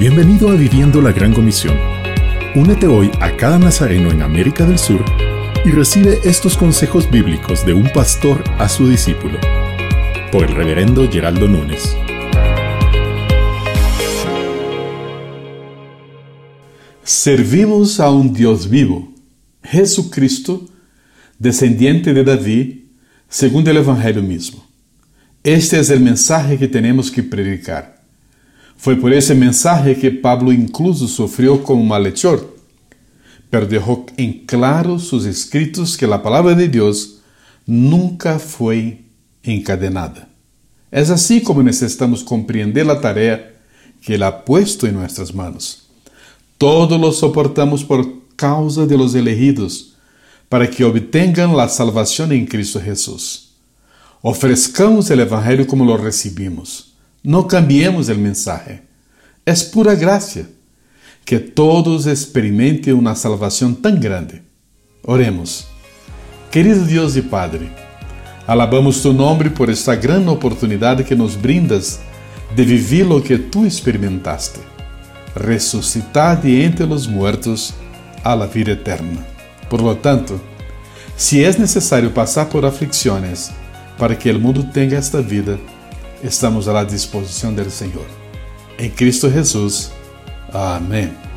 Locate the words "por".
10.32-10.44, 28.96-29.12, 47.84-48.10, 69.50-69.68, 79.68-79.80, 82.46-82.64